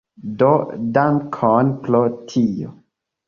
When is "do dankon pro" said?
0.37-2.01